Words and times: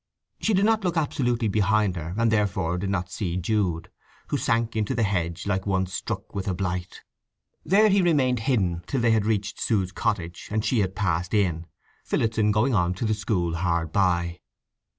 She 0.39 0.55
did 0.55 0.65
not 0.65 0.83
look 0.83 0.97
absolutely 0.97 1.47
behind 1.47 1.95
her, 1.95 2.15
and 2.17 2.31
therefore 2.31 2.79
did 2.79 2.89
not 2.89 3.11
see 3.11 3.37
Jude, 3.37 3.91
who 4.29 4.37
sank 4.39 4.75
into 4.75 4.95
the 4.95 5.03
hedge 5.03 5.45
like 5.45 5.67
one 5.67 5.85
struck 5.85 6.33
with 6.33 6.47
a 6.47 6.55
blight. 6.55 7.03
There 7.63 7.87
he 7.87 8.01
remained 8.01 8.39
hidden 8.39 8.81
till 8.87 8.99
they 9.01 9.11
had 9.11 9.27
reached 9.27 9.59
Sue's 9.61 9.91
cottage 9.91 10.47
and 10.49 10.65
she 10.65 10.79
had 10.79 10.95
passed 10.95 11.35
in, 11.35 11.67
Phillotson 12.03 12.49
going 12.51 12.73
on 12.73 12.95
to 12.95 13.05
the 13.05 13.13
school 13.13 13.57
hard 13.57 13.91
by. 13.91 14.39